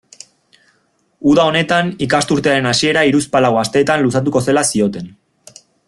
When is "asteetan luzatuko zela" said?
3.65-4.65